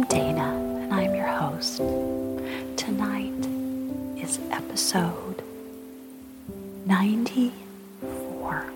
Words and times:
I'm 0.00 0.06
Dana 0.06 0.54
and 0.80 0.94
I'm 0.94 1.14
your 1.14 1.26
host. 1.26 1.76
Tonight 2.78 3.34
is 4.16 4.40
episode 4.50 5.42
94, 6.86 8.72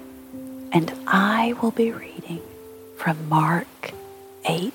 and 0.71 0.93
I 1.07 1.55
will 1.63 1.71
be 1.71 1.93
reading 1.93 2.43
from 2.99 3.27
Mark 3.27 3.95
8. 4.45 4.75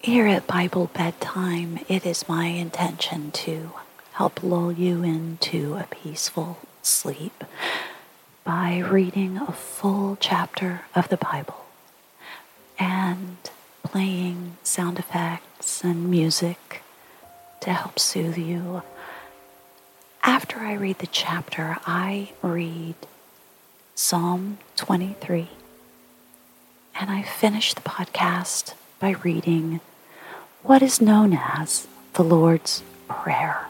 Here 0.00 0.26
at 0.26 0.46
Bible 0.46 0.90
Bedtime, 0.92 1.78
it 1.88 2.04
is 2.04 2.28
my 2.28 2.48
intention 2.48 3.30
to 3.30 3.70
help 4.12 4.42
lull 4.42 4.70
you 4.70 5.02
into 5.02 5.76
a 5.76 5.84
peaceful 5.84 6.58
sleep 6.82 7.42
by 8.44 8.80
reading 8.80 9.38
a 9.38 9.52
full 9.52 10.18
chapter 10.20 10.82
of 10.94 11.08
the 11.08 11.16
Bible 11.16 11.64
and 12.78 13.38
playing 13.86 14.56
sound 14.64 14.98
effects 14.98 15.84
and 15.84 16.10
music 16.10 16.82
to 17.60 17.72
help 17.72 18.00
soothe 18.00 18.36
you. 18.36 18.82
After 20.24 20.58
I 20.58 20.72
read 20.74 20.98
the 20.98 21.06
chapter, 21.06 21.76
I 21.86 22.32
read 22.42 22.96
Psalm 23.94 24.58
23 24.74 25.48
and 26.98 27.10
I 27.10 27.22
finish 27.22 27.74
the 27.74 27.80
podcast 27.80 28.74
by 28.98 29.10
reading 29.22 29.80
what 30.64 30.82
is 30.82 31.00
known 31.00 31.38
as 31.40 31.86
the 32.14 32.24
Lord's 32.24 32.82
Prayer. 33.06 33.68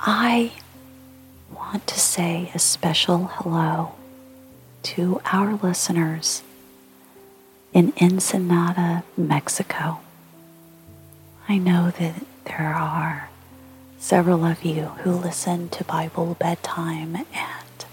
I 0.00 0.52
want 1.50 1.86
to 1.86 1.98
say 1.98 2.50
a 2.54 2.58
special 2.58 3.24
hello 3.24 3.94
to 4.84 5.20
our 5.32 5.54
listeners 5.62 6.42
in 7.72 7.92
Ensenada, 8.00 9.02
Mexico. 9.16 10.00
I 11.48 11.58
know 11.58 11.90
that 11.98 12.14
there 12.44 12.74
are 12.74 13.30
several 13.98 14.44
of 14.44 14.62
you 14.62 14.84
who 15.02 15.12
listen 15.12 15.70
to 15.70 15.84
Bible 15.84 16.36
bedtime, 16.38 17.16
and 17.16 17.84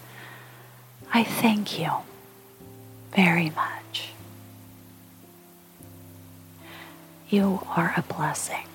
I 1.14 1.24
thank 1.24 1.80
you 1.80 1.92
very 3.16 3.50
much. 3.50 4.10
You 7.30 7.62
are 7.76 7.94
a 7.96 8.02
blessing 8.02 8.68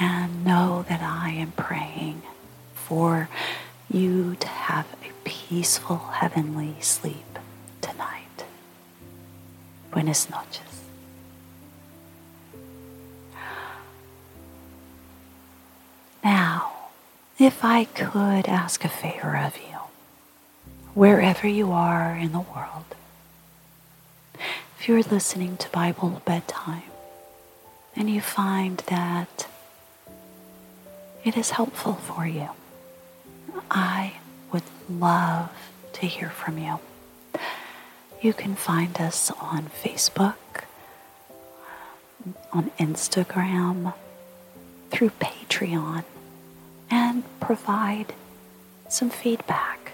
and 0.00 0.44
know 0.44 0.86
that 0.88 1.02
I 1.02 1.30
am 1.32 1.52
praying 1.52 2.22
for 2.74 3.28
you 3.94 4.34
to 4.40 4.48
have 4.48 4.86
a 5.04 5.12
peaceful 5.22 5.98
heavenly 5.98 6.74
sleep 6.80 7.38
tonight. 7.80 8.44
Buenas 9.92 10.28
noches. 10.28 10.60
Now, 16.24 16.72
if 17.38 17.64
I 17.64 17.84
could 17.84 18.46
ask 18.48 18.84
a 18.84 18.88
favor 18.88 19.36
of 19.36 19.56
you, 19.58 19.78
wherever 20.94 21.46
you 21.46 21.70
are 21.70 22.16
in 22.16 22.32
the 22.32 22.40
world, 22.40 22.96
if 24.78 24.88
you're 24.88 25.02
listening 25.02 25.56
to 25.58 25.68
Bible 25.70 26.20
bedtime 26.24 26.82
and 27.94 28.10
you 28.10 28.20
find 28.20 28.78
that 28.88 29.46
it 31.22 31.36
is 31.36 31.50
helpful 31.50 31.94
for 31.94 32.26
you. 32.26 32.48
I 33.74 34.14
would 34.52 34.62
love 34.88 35.50
to 35.94 36.06
hear 36.06 36.30
from 36.30 36.58
you. 36.58 36.78
You 38.22 38.32
can 38.32 38.54
find 38.54 38.98
us 39.00 39.32
on 39.40 39.66
Facebook, 39.82 40.36
on 42.52 42.70
Instagram, 42.78 43.92
through 44.90 45.10
Patreon, 45.20 46.04
and 46.88 47.24
provide 47.40 48.14
some 48.88 49.10
feedback. 49.10 49.92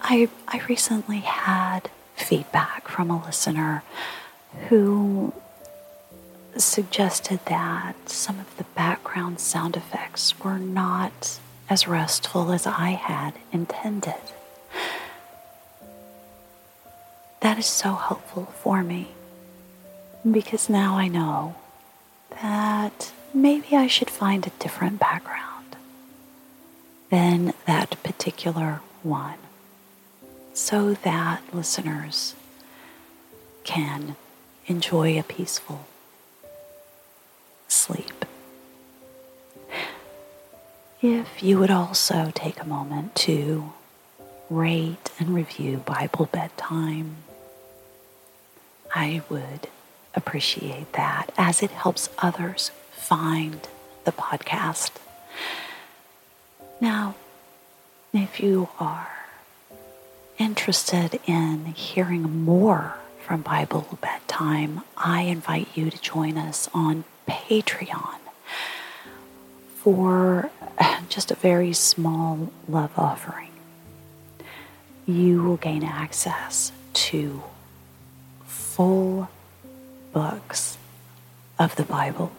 I, 0.00 0.28
I 0.46 0.60
recently 0.68 1.18
had 1.18 1.90
feedback 2.14 2.86
from 2.86 3.10
a 3.10 3.24
listener 3.24 3.82
who 4.68 5.32
suggested 6.56 7.40
that 7.46 7.94
some 8.08 8.38
of 8.38 8.56
the 8.56 8.64
background 8.74 9.40
sound 9.40 9.76
effects 9.76 10.38
were 10.40 10.58
not 10.58 11.40
as 11.68 11.86
restful 11.86 12.52
as 12.52 12.66
I 12.66 12.90
had 12.90 13.34
intended. 13.52 14.14
That 17.40 17.58
is 17.58 17.66
so 17.66 17.94
helpful 17.94 18.46
for 18.46 18.82
me 18.82 19.08
because 20.28 20.68
now 20.68 20.96
I 20.96 21.08
know 21.08 21.54
that 22.42 23.12
maybe 23.32 23.76
I 23.76 23.86
should 23.86 24.10
find 24.10 24.46
a 24.46 24.50
different 24.58 24.98
background 24.98 25.76
than 27.10 27.54
that 27.66 28.02
particular 28.02 28.80
one 29.02 29.38
so 30.52 30.94
that 30.94 31.42
listeners 31.54 32.34
can 33.64 34.16
enjoy 34.66 35.18
a 35.18 35.22
peaceful 35.22 35.86
sleep. 37.68 38.17
If 41.00 41.44
you 41.44 41.60
would 41.60 41.70
also 41.70 42.32
take 42.34 42.60
a 42.60 42.66
moment 42.66 43.14
to 43.16 43.72
rate 44.50 45.10
and 45.20 45.32
review 45.32 45.78
Bible 45.78 46.26
Bedtime, 46.26 47.18
I 48.92 49.22
would 49.28 49.68
appreciate 50.14 50.92
that 50.94 51.26
as 51.38 51.62
it 51.62 51.70
helps 51.70 52.08
others 52.18 52.72
find 52.90 53.68
the 54.04 54.10
podcast. 54.10 54.90
Now, 56.80 57.14
if 58.12 58.40
you 58.40 58.68
are 58.80 59.26
interested 60.36 61.20
in 61.26 61.66
hearing 61.66 62.42
more 62.44 62.96
from 63.24 63.42
Bible 63.42 63.98
Bedtime, 64.00 64.82
I 64.96 65.22
invite 65.22 65.68
you 65.76 65.90
to 65.90 66.00
join 66.00 66.36
us 66.36 66.68
on 66.74 67.04
Patreon 67.28 68.16
for 69.76 70.50
just 71.08 71.30
a 71.30 71.34
very 71.34 71.72
small 71.72 72.52
love 72.68 72.92
offering. 72.96 73.50
You 75.06 75.42
will 75.42 75.56
gain 75.56 75.84
access 75.84 76.72
to 76.94 77.42
full 78.46 79.28
books 80.12 80.78
of 81.58 81.74
the 81.76 81.84
Bible. 81.84 82.32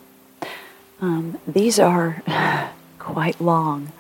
Um, 1.02 1.40
these 1.48 1.80
are 1.80 2.22
quite 3.00 3.40
long, 3.42 3.92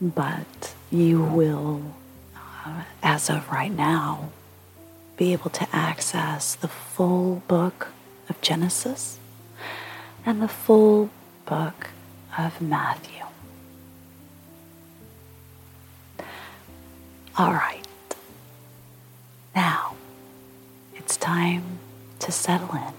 but 0.00 0.74
you 0.90 1.22
will, 1.22 1.94
uh, 2.36 2.82
as 3.02 3.30
of 3.30 3.48
right 3.50 3.72
now, 3.72 4.30
be 5.16 5.32
able 5.32 5.50
to 5.50 5.66
access 5.72 6.54
the 6.54 6.68
full 6.68 7.42
book 7.48 7.88
of 8.28 8.40
Genesis 8.40 9.18
and 10.24 10.40
the 10.40 10.48
full 10.48 11.10
book 11.46 11.88
of 12.36 12.60
Matthew. 12.60 13.24
All 17.36 17.52
right. 17.52 17.84
Now, 19.54 19.94
it's 20.94 21.16
time 21.16 21.78
to 22.18 22.32
settle 22.32 22.74
in 22.74 22.92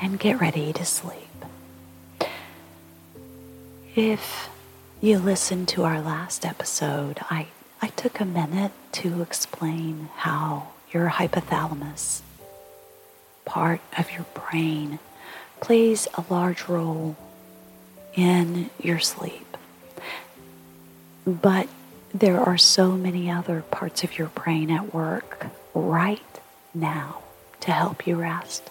and 0.00 0.18
get 0.18 0.40
ready 0.40 0.72
to 0.72 0.84
sleep. 0.84 1.18
If 3.96 4.48
you 5.00 5.18
listened 5.18 5.68
to 5.68 5.84
our 5.84 6.00
last 6.00 6.44
episode, 6.44 7.20
I, 7.30 7.48
I 7.82 7.88
took 7.88 8.20
a 8.20 8.24
minute 8.24 8.72
to 8.92 9.22
explain 9.22 10.08
how 10.16 10.68
your 10.92 11.10
hypothalamus 11.10 12.22
part 13.44 13.80
of 13.98 14.10
your 14.12 14.24
brain 14.34 14.98
plays 15.64 16.06
a 16.12 16.24
large 16.28 16.68
role 16.68 17.16
in 18.14 18.68
your 18.78 18.98
sleep. 19.00 19.56
But 21.26 21.68
there 22.12 22.38
are 22.38 22.58
so 22.58 22.92
many 22.92 23.30
other 23.30 23.62
parts 23.70 24.04
of 24.04 24.18
your 24.18 24.28
brain 24.28 24.70
at 24.70 24.92
work 24.92 25.46
right 25.72 26.20
now 26.74 27.22
to 27.60 27.72
help 27.72 28.06
you 28.06 28.16
rest. 28.16 28.68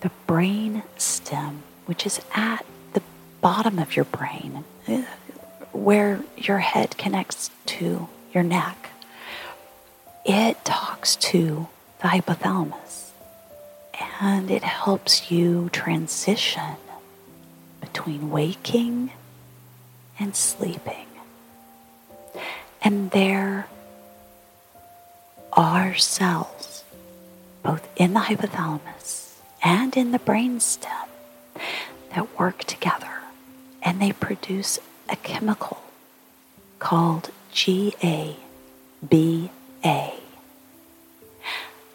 The 0.00 0.10
brain 0.26 0.82
stem, 0.96 1.62
which 1.84 2.04
is 2.04 2.20
at 2.34 2.66
the 2.92 3.02
bottom 3.40 3.78
of 3.78 3.94
your 3.94 4.06
brain, 4.06 4.64
where 5.70 6.20
your 6.36 6.58
head 6.58 6.98
connects 6.98 7.50
to 7.66 8.08
your 8.34 8.42
neck, 8.42 8.90
it 10.24 10.64
talks 10.64 11.14
to 11.16 11.68
the 12.02 12.08
hypothalamus. 12.08 13.05
And 14.20 14.50
it 14.50 14.62
helps 14.64 15.30
you 15.30 15.68
transition 15.72 16.76
between 17.80 18.30
waking 18.30 19.12
and 20.18 20.34
sleeping. 20.34 21.06
And 22.82 23.10
there 23.10 23.66
are 25.52 25.94
cells, 25.94 26.84
both 27.62 27.88
in 27.96 28.14
the 28.14 28.20
hypothalamus 28.20 29.34
and 29.62 29.96
in 29.96 30.12
the 30.12 30.18
brainstem, 30.18 31.08
that 32.14 32.38
work 32.38 32.64
together 32.64 33.16
and 33.82 34.00
they 34.00 34.12
produce 34.12 34.78
a 35.08 35.16
chemical 35.16 35.82
called 36.78 37.30
GABA, 37.54 39.50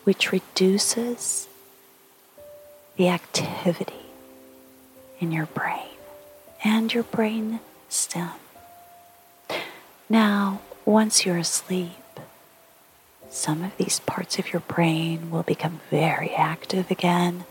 which 0.03 0.31
reduces 0.31 1.47
the 3.01 3.09
activity 3.09 4.05
in 5.19 5.31
your 5.31 5.47
brain 5.47 5.97
and 6.63 6.93
your 6.93 7.01
brain 7.01 7.59
stem. 7.89 8.29
Now, 10.07 10.61
once 10.85 11.25
you're 11.25 11.39
asleep, 11.39 12.19
some 13.27 13.63
of 13.63 13.75
these 13.77 13.99
parts 14.01 14.37
of 14.37 14.53
your 14.53 14.59
brain 14.59 15.31
will 15.31 15.41
become 15.41 15.79
very 15.89 16.29
active 16.35 16.91
again 16.91 17.45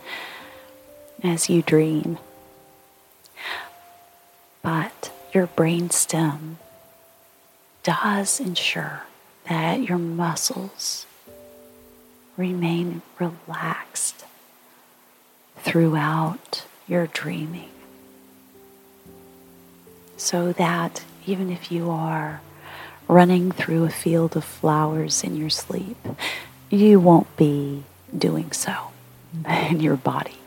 as 1.21 1.49
you 1.49 1.61
dream. 1.61 2.17
But 4.61 5.11
your 5.33 5.47
brain 5.47 5.89
stem 5.89 6.59
does 7.83 8.39
ensure 8.39 9.03
that 9.49 9.83
your 9.83 9.97
muscles 9.97 11.05
remain 12.37 13.01
relaxed 13.19 14.23
throughout 15.61 16.65
your 16.87 17.07
dreaming. 17.07 17.69
So 20.17 20.51
that 20.53 21.03
even 21.25 21.49
if 21.49 21.71
you 21.71 21.89
are 21.89 22.41
running 23.07 23.51
through 23.51 23.83
a 23.85 23.89
field 23.89 24.35
of 24.35 24.43
flowers 24.43 25.23
in 25.23 25.35
your 25.35 25.49
sleep, 25.49 25.97
you 26.69 26.99
won't 26.99 27.35
be 27.37 27.83
doing 28.17 28.51
so 28.51 28.73
in 29.69 29.79
your 29.79 29.95
body 29.95 30.37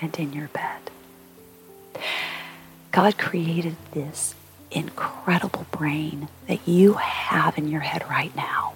and 0.00 0.14
in 0.18 0.32
your 0.32 0.48
bed. 0.48 0.80
God 2.90 3.16
created 3.16 3.76
this 3.92 4.34
incredible 4.70 5.66
brain 5.70 6.28
that 6.46 6.66
you 6.66 6.94
have 6.94 7.56
in 7.56 7.68
your 7.68 7.80
head 7.80 8.08
right 8.08 8.34
now. 8.36 8.74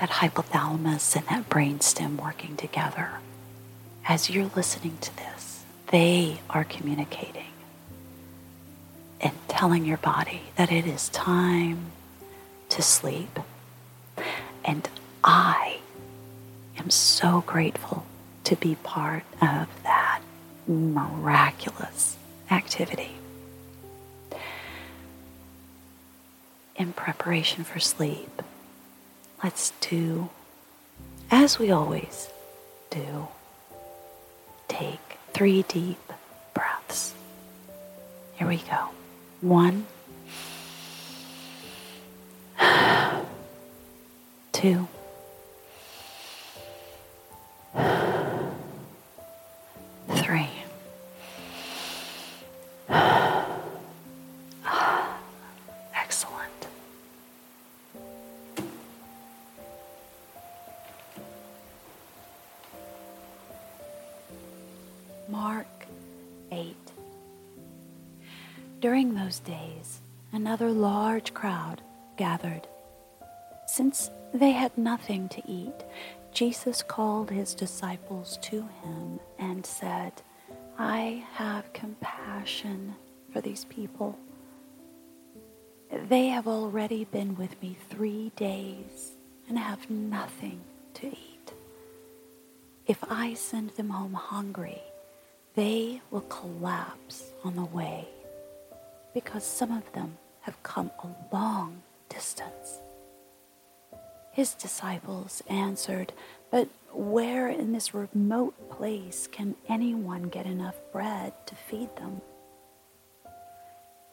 That 0.00 0.10
hypothalamus 0.10 1.16
and 1.16 1.26
that 1.26 1.48
brainstem 1.48 2.20
working 2.20 2.56
together. 2.56 3.10
As 4.06 4.28
you're 4.28 4.50
listening 4.54 4.98
to 5.00 5.16
this, 5.16 5.64
they 5.86 6.40
are 6.50 6.64
communicating 6.64 7.52
and 9.20 9.32
telling 9.48 9.86
your 9.86 9.96
body 9.96 10.42
that 10.56 10.70
it 10.70 10.86
is 10.86 11.08
time 11.08 11.90
to 12.68 12.82
sleep. 12.82 13.38
And 14.62 14.86
I 15.22 15.78
am 16.78 16.90
so 16.90 17.42
grateful 17.46 18.04
to 18.44 18.56
be 18.56 18.74
part 18.74 19.22
of 19.40 19.68
that 19.84 20.20
miraculous 20.66 22.18
activity. 22.50 23.12
In 26.76 26.92
preparation 26.92 27.64
for 27.64 27.80
sleep, 27.80 28.42
let's 29.42 29.72
do 29.80 30.28
as 31.30 31.58
we 31.58 31.70
always 31.70 32.28
do. 32.90 33.28
Three 35.34 35.62
deep 35.62 35.98
breaths. 36.54 37.12
Here 38.34 38.46
we 38.46 38.58
go. 38.58 38.90
One, 39.40 39.86
two, 44.52 44.86
During 68.84 69.14
those 69.14 69.38
days, 69.38 70.02
another 70.30 70.70
large 70.70 71.32
crowd 71.32 71.80
gathered. 72.18 72.68
Since 73.66 74.10
they 74.34 74.50
had 74.50 74.76
nothing 74.76 75.30
to 75.30 75.42
eat, 75.50 75.72
Jesus 76.34 76.82
called 76.82 77.30
his 77.30 77.54
disciples 77.54 78.38
to 78.42 78.68
him 78.82 79.20
and 79.38 79.64
said, 79.64 80.12
I 80.78 81.24
have 81.32 81.72
compassion 81.72 82.94
for 83.32 83.40
these 83.40 83.64
people. 83.64 84.18
They 85.90 86.26
have 86.26 86.46
already 86.46 87.06
been 87.06 87.36
with 87.36 87.62
me 87.62 87.78
three 87.88 88.32
days 88.36 89.12
and 89.48 89.58
have 89.58 89.88
nothing 89.88 90.60
to 90.92 91.06
eat. 91.06 91.54
If 92.86 93.02
I 93.08 93.32
send 93.32 93.70
them 93.70 93.88
home 93.88 94.12
hungry, 94.12 94.82
they 95.54 96.02
will 96.10 96.28
collapse 96.28 97.32
on 97.44 97.56
the 97.56 97.64
way 97.64 98.08
because 99.14 99.44
some 99.44 99.70
of 99.70 99.90
them 99.92 100.18
have 100.42 100.62
come 100.62 100.90
a 101.02 101.34
long 101.34 101.80
distance. 102.08 102.78
His 104.32 104.52
disciples 104.52 105.42
answered, 105.48 106.12
But 106.50 106.68
where 106.92 107.48
in 107.48 107.72
this 107.72 107.94
remote 107.94 108.70
place 108.70 109.28
can 109.30 109.54
anyone 109.68 110.24
get 110.24 110.44
enough 110.44 110.74
bread 110.92 111.32
to 111.46 111.54
feed 111.54 111.94
them? 111.96 112.20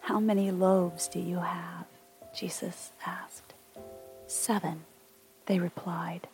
How 0.02 0.20
many 0.20 0.52
loaves 0.52 1.08
do 1.08 1.20
you 1.20 1.38
have? 1.38 1.86
Jesus 2.36 2.92
asked. 3.06 3.54
Seven, 4.28 4.82
they 5.48 5.60
replied. 5.60 6.28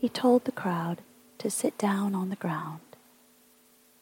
He 0.00 0.08
told 0.08 0.44
the 0.44 0.52
crowd 0.52 0.98
to 1.38 1.50
sit 1.50 1.78
down 1.78 2.14
on 2.14 2.28
the 2.28 2.36
ground. 2.36 2.80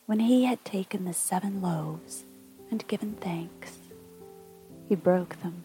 When 0.06 0.20
he 0.20 0.44
had 0.44 0.64
taken 0.64 1.04
the 1.04 1.14
seven 1.14 1.62
loaves 1.62 2.24
and 2.70 2.86
given 2.88 3.14
thanks, 3.20 3.78
he 4.88 4.94
broke 4.94 5.40
them 5.40 5.62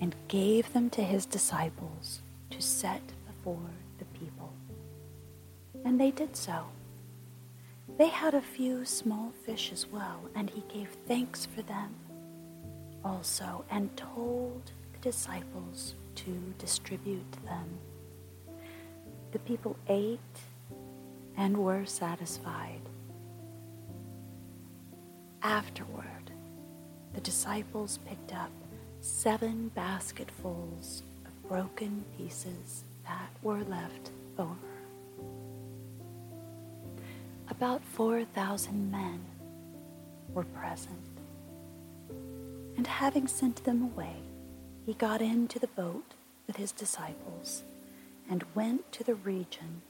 and 0.00 0.14
gave 0.28 0.72
them 0.72 0.90
to 0.90 1.02
his 1.02 1.26
disciples 1.26 2.20
to 2.50 2.60
set 2.60 3.02
before 3.26 3.70
the 3.98 4.04
people. 4.18 4.52
And 5.84 6.00
they 6.00 6.10
did 6.10 6.36
so. 6.36 6.66
They 7.98 8.08
had 8.08 8.34
a 8.34 8.42
few 8.42 8.84
small 8.84 9.32
fish 9.44 9.72
as 9.72 9.86
well, 9.86 10.20
and 10.34 10.50
he 10.50 10.62
gave 10.68 10.88
thanks 11.06 11.46
for 11.46 11.62
them 11.62 11.94
also 13.06 13.64
and 13.70 13.96
told 13.96 14.62
the 14.92 14.98
disciples 14.98 15.94
to 16.16 16.54
distribute 16.58 17.32
them. 17.44 17.78
The 19.32 19.38
people 19.40 19.76
ate 19.88 20.18
and 21.36 21.58
were 21.58 21.84
satisfied. 21.86 22.80
Afterward, 25.46 26.32
the 27.14 27.20
disciples 27.20 28.00
picked 28.04 28.34
up 28.34 28.50
seven 29.00 29.70
basketfuls 29.76 31.04
of 31.24 31.48
broken 31.48 32.04
pieces 32.18 32.82
that 33.04 33.30
were 33.42 33.62
left 33.62 34.10
over. 34.40 34.56
About 37.48 37.80
4,000 37.84 38.90
men 38.90 39.20
were 40.34 40.42
present. 40.42 40.98
And 42.76 42.88
having 42.88 43.28
sent 43.28 43.62
them 43.62 43.82
away, 43.82 44.16
he 44.84 44.94
got 44.94 45.22
into 45.22 45.60
the 45.60 45.68
boat 45.68 46.14
with 46.48 46.56
his 46.56 46.72
disciples 46.72 47.62
and 48.28 48.42
went 48.56 48.90
to 48.90 49.04
the 49.04 49.14
region 49.14 49.82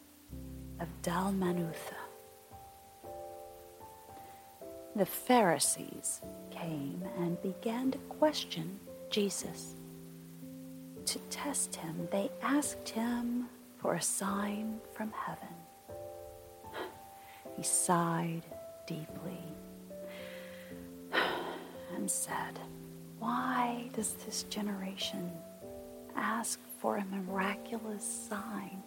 of 0.78 0.88
Dalmanutha. 1.02 2.05
The 4.96 5.04
Pharisees 5.04 6.22
came 6.50 7.04
and 7.18 7.40
began 7.42 7.90
to 7.90 7.98
question 7.98 8.80
Jesus. 9.10 9.74
To 11.04 11.18
test 11.28 11.76
him, 11.76 12.08
they 12.10 12.30
asked 12.40 12.88
him 12.88 13.46
for 13.76 13.92
a 13.92 14.00
sign 14.00 14.80
from 14.94 15.12
heaven. 15.12 15.54
He 17.58 17.62
sighed 17.62 18.46
deeply 18.86 19.44
and 21.94 22.10
said, 22.10 22.58
Why 23.18 23.90
does 23.92 24.14
this 24.24 24.44
generation 24.44 25.30
ask 26.16 26.58
for 26.78 26.96
a 26.96 27.04
miraculous 27.04 28.02
sign? 28.30 28.82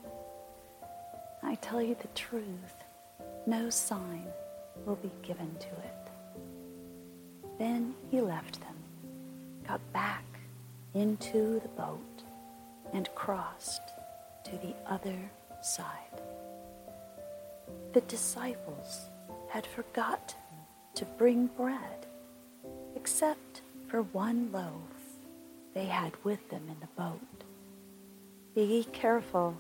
I 1.43 1.53
tell 1.61 1.83
you 1.83 1.95
the 2.01 2.07
truth, 2.15 2.83
no 3.45 3.69
sign 3.69 4.25
will 4.85 4.95
be 4.95 5.11
given 5.21 5.55
to 5.59 5.67
it. 5.67 5.98
Then 7.59 7.93
he 8.09 8.21
left 8.21 8.59
them, 8.61 8.75
got 9.67 9.81
back 9.93 10.23
into 10.95 11.59
the 11.59 11.67
boat 11.67 12.23
and 12.93 13.13
crossed 13.13 13.81
to 14.45 14.51
the 14.51 14.73
other 14.87 15.19
side. 15.61 16.21
The 17.93 18.01
disciples 18.01 19.01
had 19.49 19.67
forgotten 19.67 20.39
to 20.95 21.05
bring 21.05 21.47
bread, 21.47 22.05
except 22.95 23.61
for 23.87 24.03
one 24.03 24.51
loaf 24.51 24.71
they 25.73 25.85
had 25.85 26.13
with 26.23 26.49
them 26.49 26.63
in 26.67 26.79
the 26.79 27.01
boat. 27.01 27.19
Be 28.55 28.87
careful, 28.91 29.55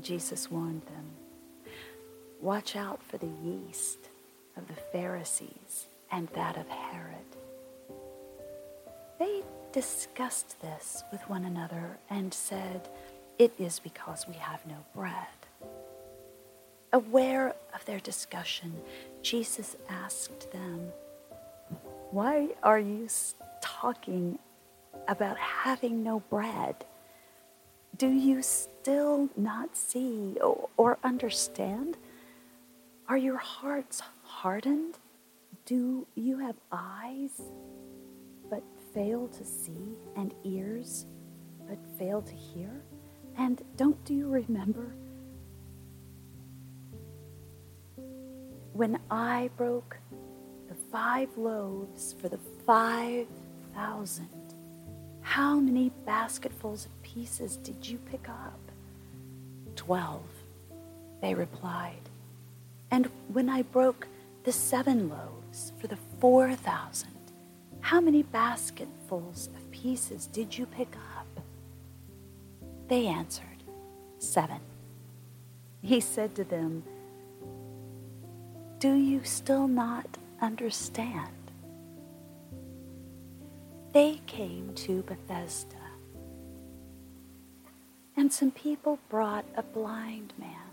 Jesus 0.00 0.50
warned 0.50 0.82
them. 0.86 1.72
Watch 2.40 2.76
out 2.76 3.02
for 3.02 3.18
the 3.18 3.30
yeast 3.44 3.98
of 4.56 4.66
the 4.68 4.80
Pharisees 4.92 5.86
and 6.10 6.28
that 6.28 6.56
of 6.56 6.68
Herod. 6.68 7.07
Discussed 9.72 10.60
this 10.62 11.04
with 11.12 11.20
one 11.28 11.44
another 11.44 11.98
and 12.08 12.32
said, 12.32 12.88
It 13.38 13.52
is 13.58 13.78
because 13.78 14.26
we 14.26 14.34
have 14.34 14.64
no 14.66 14.76
bread. 14.94 15.26
Aware 16.92 17.54
of 17.74 17.84
their 17.84 18.00
discussion, 18.00 18.72
Jesus 19.20 19.76
asked 19.90 20.50
them, 20.52 20.90
Why 22.12 22.48
are 22.62 22.78
you 22.78 23.08
talking 23.60 24.38
about 25.06 25.36
having 25.36 26.02
no 26.02 26.20
bread? 26.20 26.86
Do 27.98 28.08
you 28.08 28.40
still 28.40 29.28
not 29.36 29.76
see 29.76 30.38
or 30.78 30.98
understand? 31.04 31.98
Are 33.06 33.18
your 33.18 33.36
hearts 33.36 34.00
hardened? 34.22 34.98
Do 35.66 36.06
you 36.14 36.38
have 36.38 36.56
eyes 36.72 37.42
fail 38.94 39.28
to 39.28 39.44
see, 39.44 39.96
and 40.16 40.34
ears 40.44 41.06
but 41.68 41.78
fail 41.98 42.22
to 42.22 42.34
hear? 42.34 42.70
And 43.36 43.62
don't 43.76 44.02
do 44.04 44.14
you 44.14 44.28
remember 44.28 44.92
when 48.72 48.98
I 49.10 49.50
broke 49.56 49.98
the 50.68 50.74
five 50.90 51.28
loaves 51.36 52.14
for 52.20 52.28
the 52.28 52.38
five 52.66 53.26
thousand? 53.74 54.28
How 55.20 55.60
many 55.60 55.90
basketfuls 56.06 56.86
of 56.86 57.02
pieces 57.02 57.56
did 57.56 57.86
you 57.86 57.98
pick 58.10 58.28
up? 58.28 58.58
Twelve, 59.76 60.28
they 61.20 61.34
replied. 61.34 62.08
And 62.90 63.10
when 63.28 63.48
I 63.50 63.62
broke 63.62 64.08
the 64.44 64.52
seven 64.52 65.10
loaves 65.10 65.72
for 65.78 65.86
the 65.86 65.98
four 66.18 66.54
thousand, 66.54 67.17
how 67.80 68.00
many 68.00 68.22
basketfuls 68.22 69.48
of 69.56 69.70
pieces 69.70 70.26
did 70.26 70.56
you 70.56 70.66
pick 70.66 70.94
up? 71.16 71.40
They 72.88 73.06
answered, 73.06 73.46
Seven. 74.18 74.60
He 75.82 76.00
said 76.00 76.34
to 76.34 76.44
them, 76.44 76.82
Do 78.78 78.94
you 78.94 79.22
still 79.24 79.68
not 79.68 80.18
understand? 80.40 81.28
They 83.92 84.20
came 84.26 84.72
to 84.74 85.02
Bethsaida, 85.02 85.76
and 88.16 88.32
some 88.32 88.50
people 88.50 88.98
brought 89.08 89.44
a 89.56 89.62
blind 89.62 90.34
man 90.38 90.68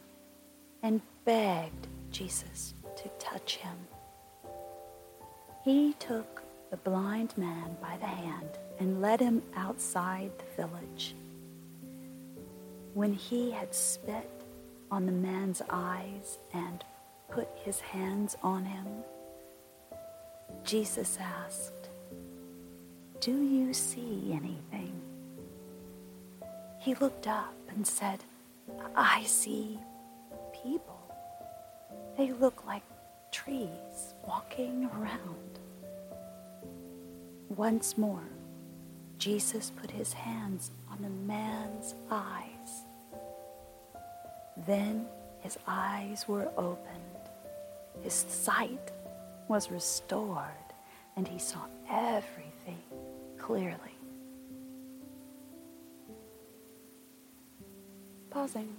and 0.83 1.01
begged 1.24 1.88
Jesus 2.12 2.74
to 2.97 3.09
touch 3.19 3.57
him. 3.57 3.75
He 5.63 5.93
took 5.93 6.43
the 6.72 6.77
blind 6.77 7.38
man 7.38 7.75
by 7.81 7.98
the 7.98 8.05
hand 8.05 8.50
and 8.79 9.01
led 9.01 9.19
him 9.19 9.41
outside 9.55 10.31
the 10.38 10.63
village. 10.63 11.15
When 12.93 13.13
he 13.13 13.51
had 13.51 13.74
spit 13.74 14.29
on 14.91 15.05
the 15.05 15.12
man's 15.12 15.62
eyes 15.69 16.38
and 16.53 16.84
put 17.29 17.48
his 17.63 17.79
hands 17.79 18.38
on 18.41 18.65
him, 18.65 18.88
Jesus 20.63 21.17
asked, 21.19 21.89
Do 23.19 23.43
you 23.43 23.74
see 23.74 24.31
anything? 24.31 25.01
He 26.79 26.95
looked 26.95 27.27
up 27.27 27.53
and 27.69 27.86
said, 27.86 28.24
I 28.95 29.24
see 29.24 29.79
people. 30.63 31.01
They 32.17 32.31
look 32.31 32.65
like 32.65 32.84
trees 33.31 34.13
walking 34.25 34.89
around. 34.95 35.60
Once 37.49 37.97
more, 37.97 38.23
Jesus 39.17 39.71
put 39.71 39.91
his 39.91 40.13
hands 40.13 40.71
on 40.91 41.01
the 41.01 41.09
man's 41.09 41.95
eyes. 42.09 42.83
Then 44.67 45.05
his 45.41 45.57
eyes 45.67 46.27
were 46.27 46.49
opened, 46.57 47.01
his 48.01 48.13
sight 48.13 48.91
was 49.47 49.69
restored, 49.71 50.49
and 51.15 51.27
he 51.27 51.39
saw 51.39 51.65
everything 51.89 52.81
clearly. 53.37 53.77
Pausing. 58.31 58.75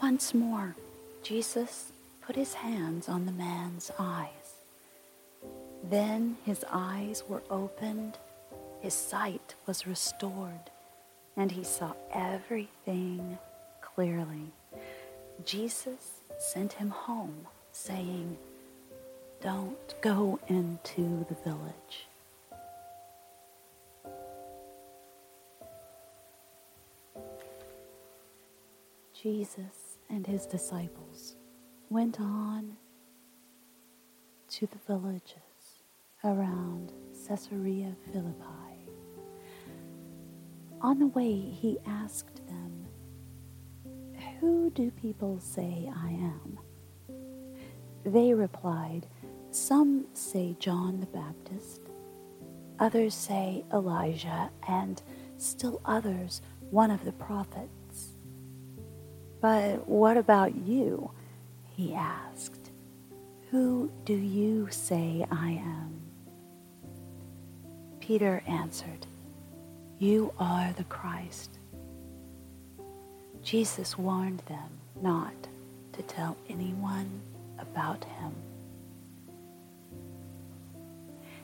Once 0.00 0.32
more, 0.32 0.74
Jesus 1.22 1.92
put 2.22 2.36
his 2.36 2.54
hands 2.54 3.08
on 3.08 3.26
the 3.26 3.32
man's 3.32 3.90
eyes. 3.98 4.37
Then 5.90 6.36
his 6.44 6.64
eyes 6.70 7.24
were 7.26 7.42
opened, 7.48 8.18
his 8.80 8.92
sight 8.92 9.54
was 9.66 9.86
restored, 9.86 10.70
and 11.34 11.50
he 11.50 11.64
saw 11.64 11.94
everything 12.12 13.38
clearly. 13.80 14.52
Jesus 15.46 16.20
sent 16.38 16.74
him 16.74 16.90
home, 16.90 17.46
saying, 17.72 18.36
Don't 19.40 19.94
go 20.02 20.38
into 20.48 21.24
the 21.28 21.36
village. 21.42 22.06
Jesus 29.22 29.96
and 30.10 30.26
his 30.26 30.44
disciples 30.44 31.34
went 31.88 32.20
on 32.20 32.76
to 34.50 34.66
the 34.66 34.78
villages 34.86 35.47
around 36.24 36.92
Caesarea 37.26 37.94
Philippi. 38.12 38.44
On 40.80 40.98
the 40.98 41.06
way, 41.08 41.32
he 41.32 41.78
asked 41.86 42.44
them, 42.46 42.86
Who 44.40 44.70
do 44.70 44.90
people 44.90 45.38
say 45.40 45.90
I 45.94 46.10
am? 46.10 46.58
They 48.04 48.34
replied, 48.34 49.06
Some 49.50 50.06
say 50.12 50.56
John 50.58 51.00
the 51.00 51.06
Baptist, 51.06 51.82
others 52.78 53.14
say 53.14 53.64
Elijah, 53.72 54.50
and 54.66 55.02
still 55.36 55.80
others 55.84 56.42
one 56.70 56.90
of 56.90 57.04
the 57.04 57.12
prophets. 57.12 58.12
But 59.40 59.88
what 59.88 60.16
about 60.16 60.56
you? 60.56 61.10
He 61.76 61.94
asked. 61.94 62.70
Who 63.50 63.90
do 64.04 64.14
you 64.14 64.68
say 64.70 65.24
I 65.30 65.52
am? 65.52 65.97
Peter 68.08 68.42
answered, 68.46 69.04
You 69.98 70.32
are 70.38 70.72
the 70.72 70.84
Christ. 70.84 71.50
Jesus 73.42 73.98
warned 73.98 74.38
them 74.46 74.70
not 75.02 75.34
to 75.92 76.00
tell 76.00 76.34
anyone 76.48 77.20
about 77.58 78.02
him. 78.04 78.32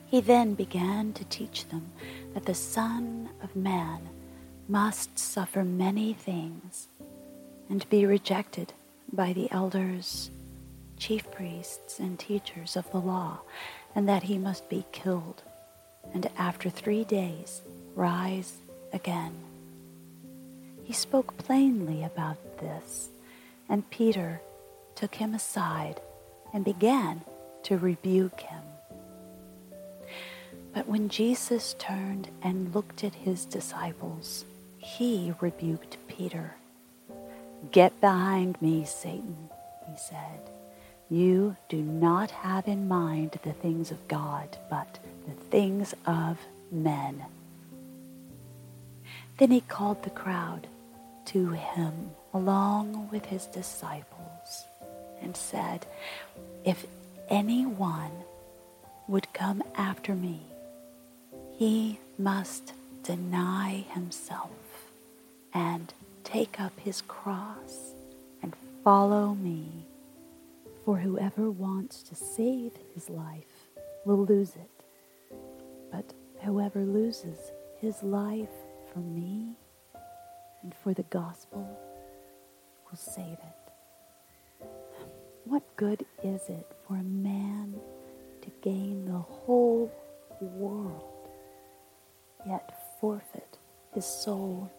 He 0.07 0.21
then 0.21 0.55
began 0.55 1.13
to 1.13 1.23
teach 1.25 1.67
them 1.69 1.85
that 2.33 2.47
the 2.47 2.55
Son 2.55 3.29
of 3.43 3.55
Man 3.55 3.99
must 4.67 5.19
suffer 5.19 5.63
many 5.63 6.13
things 6.13 6.87
and 7.69 7.87
be 7.91 8.07
rejected 8.07 8.73
by 9.13 9.33
the 9.33 9.51
elders, 9.51 10.31
chief 10.97 11.29
priests, 11.29 11.99
and 11.99 12.17
teachers 12.17 12.75
of 12.75 12.89
the 12.89 12.97
law, 12.97 13.41
and 13.93 14.09
that 14.09 14.23
he 14.23 14.39
must 14.39 14.67
be 14.67 14.83
killed, 14.91 15.43
and 16.13 16.29
after 16.37 16.69
three 16.69 17.03
days 17.03 17.61
rise 17.95 18.53
again. 18.93 19.33
He 20.83 20.93
spoke 20.93 21.37
plainly 21.37 22.03
about 22.03 22.37
this, 22.59 23.09
and 23.67 23.89
Peter 23.89 24.41
took 24.95 25.15
him 25.15 25.33
aside 25.33 25.99
and 26.53 26.63
began 26.63 27.21
to 27.63 27.77
rebuke 27.77 28.39
him. 28.39 28.61
But 30.73 30.87
when 30.87 31.09
Jesus 31.09 31.75
turned 31.79 32.27
and 32.43 32.75
looked 32.75 33.03
at 33.03 33.15
his 33.15 33.45
disciples, 33.45 34.45
he 34.77 35.33
rebuked 35.41 35.97
Peter. 36.07 36.55
Get 37.71 37.99
behind 38.01 38.61
me, 38.61 38.85
Satan, 38.85 39.49
he 39.89 39.97
said. 39.97 40.54
You 41.09 41.55
do 41.69 41.77
not 41.77 42.31
have 42.31 42.67
in 42.67 42.87
mind 42.87 43.39
the 43.43 43.53
things 43.53 43.91
of 43.91 44.07
God, 44.07 44.57
but 44.69 44.97
the 45.27 45.33
things 45.49 45.93
of 46.05 46.39
men. 46.71 47.23
Then 49.37 49.51
he 49.51 49.61
called 49.61 50.03
the 50.03 50.09
crowd 50.09 50.67
to 51.25 51.49
him 51.51 52.11
along 52.33 53.09
with 53.11 53.25
his 53.25 53.45
disciples 53.45 54.65
and 55.21 55.35
said, 55.37 55.85
If 56.63 56.85
anyone 57.29 58.11
would 59.07 59.31
come 59.33 59.61
after 59.75 60.15
me, 60.15 60.41
he 61.57 61.99
must 62.17 62.73
deny 63.03 63.85
himself 63.91 64.49
and 65.53 65.93
take 66.23 66.59
up 66.59 66.77
his 66.79 67.01
cross 67.01 67.93
and 68.41 68.53
follow 68.83 69.35
me. 69.35 69.85
For 70.85 70.97
whoever 70.97 71.49
wants 71.49 72.03
to 72.03 72.15
save 72.15 72.73
his 72.93 73.09
life 73.09 73.71
will 74.05 74.23
lose 74.23 74.55
it, 74.55 74.85
but 75.91 76.13
whoever 76.43 76.85
loses 76.85 77.39
his 77.79 78.03
life 78.03 78.53
for 78.93 78.99
me 78.99 79.57
and 80.61 80.75
for 80.75 80.93
the 80.93 81.01
gospel 81.03 81.67
will 82.87 82.97
save 82.97 83.33
it. 83.33 84.67
What 85.45 85.63
good 85.75 86.05
is 86.23 86.49
it 86.49 86.71
for 86.87 86.97
a 86.97 87.03
man 87.03 87.73
to 88.43 88.51
gain 88.61 89.05
the 89.05 89.17
whole 89.17 89.91
world, 90.39 91.29
yet 92.45 92.99
forfeit 93.01 93.57
his 93.91 94.05
soul? 94.05 94.71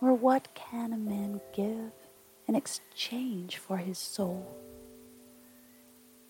Or 0.00 0.14
what 0.14 0.48
can 0.54 0.94
a 0.94 0.98
man 0.98 1.42
give 1.52 1.92
in 2.46 2.54
exchange 2.54 3.58
for 3.58 3.76
his 3.76 3.98
soul? 3.98 4.46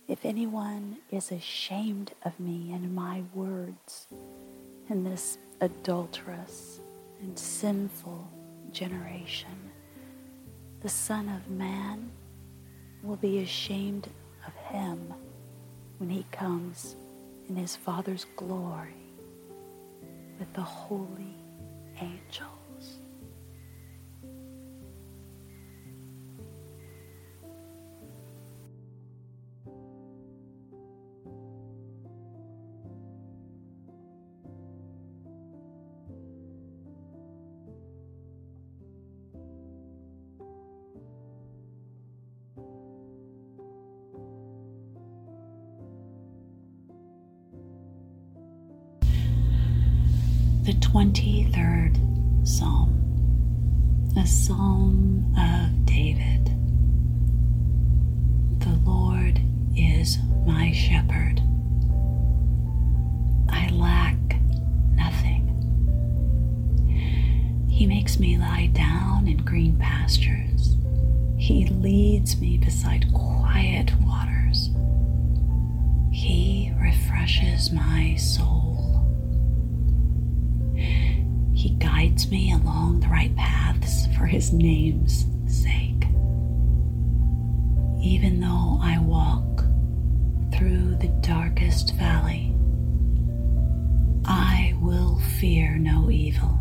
If 0.09 0.25
anyone 0.25 0.97
is 1.11 1.31
ashamed 1.33 2.12
of 2.25 2.41
me 2.41 2.73
and 2.73 2.95
my 2.95 3.23
words 3.35 4.07
in 4.88 5.05
this 5.05 5.37
adulterous 5.61 6.81
and 7.21 7.38
sinful 7.38 8.27
generation, 8.73 9.71
the 10.81 10.88
Son 10.88 11.29
of 11.29 11.50
Man 11.50 12.11
will 13.03 13.17
be 13.17 13.41
ashamed 13.41 14.09
of 14.47 14.55
him 14.73 15.12
when 15.99 16.09
he 16.09 16.25
comes 16.33 16.97
in 17.50 17.57
his 17.57 17.77
Father's 17.77 18.25
glory 18.35 18.95
with 20.38 20.50
the 20.55 20.62
holy 20.62 21.35
angels. 22.00 22.67
The 50.68 50.74
23rd 50.74 51.96
Psalm, 52.46 52.92
a 54.18 54.26
psalm 54.26 55.35
of 55.38 55.87
David. 55.87 56.44
The 58.61 58.78
Lord 58.85 59.40
is 59.74 60.18
my 60.46 60.70
shepherd. 60.72 61.40
I 63.48 63.70
lack 63.70 64.18
nothing. 64.92 65.46
He 67.70 67.87
makes 67.87 68.20
me 68.20 68.37
lie 68.37 68.66
down 68.74 69.26
in 69.26 69.38
green 69.38 69.78
pastures. 69.78 70.76
He 71.38 71.64
leads 71.68 72.38
me 72.42 72.59
beside 72.59 73.11
quiet 73.14 73.90
waters. 74.02 74.68
He 76.12 76.74
refreshes 76.78 77.72
my 77.72 78.16
soul. 78.16 78.58
He 81.59 81.71
guides 81.71 82.31
me 82.31 82.53
along 82.53 83.01
the 83.01 83.09
right 83.09 83.35
paths 83.35 84.07
for 84.16 84.27
His 84.27 84.53
name's 84.53 85.27
sake. 85.49 86.05
Even 88.01 88.38
though 88.38 88.79
I 88.81 89.01
walk 89.01 89.64
through 90.55 90.94
the 90.99 91.09
darkest 91.21 91.97
valley, 91.97 92.55
I 94.25 94.77
will 94.81 95.18
fear 95.40 95.77
no 95.79 96.12
evil, 96.12 96.61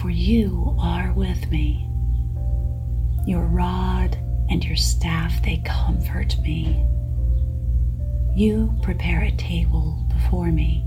for 0.00 0.08
you 0.08 0.74
are 0.80 1.12
with 1.12 1.50
me. 1.50 1.86
Your 3.26 3.44
rod 3.44 4.16
and 4.48 4.64
your 4.64 4.76
staff, 4.76 5.42
they 5.42 5.58
comfort 5.62 6.38
me. 6.40 6.82
You 8.34 8.74
prepare 8.80 9.24
a 9.24 9.32
table 9.32 10.06
before 10.08 10.50
me 10.50 10.86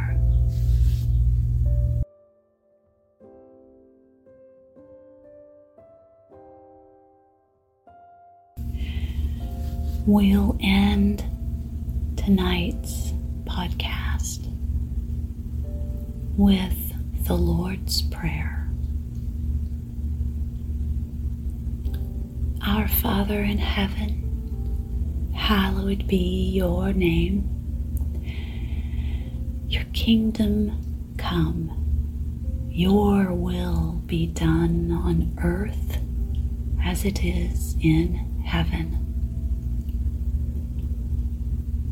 We'll 10.07 10.57
end 10.59 11.23
tonight's 12.17 13.11
podcast 13.43 14.47
with 16.35 17.25
the 17.27 17.35
Lord's 17.35 18.01
Prayer. 18.03 18.67
Our 22.65 22.87
Father 22.87 23.41
in 23.41 23.59
heaven, 23.59 25.31
hallowed 25.35 26.07
be 26.07 26.49
your 26.49 26.93
name. 26.93 27.47
Your 29.67 29.83
kingdom 29.93 31.13
come, 31.17 32.67
your 32.71 33.33
will 33.33 34.01
be 34.07 34.25
done 34.25 34.91
on 34.91 35.37
earth 35.43 35.99
as 36.83 37.05
it 37.05 37.23
is 37.23 37.75
in 37.81 38.15
heaven. 38.43 39.00